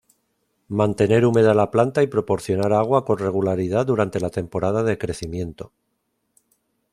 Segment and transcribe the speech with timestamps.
[0.79, 5.73] Mantener húmeda la planta y proporcionar agua con regularidad durante la temporada de crecimiento.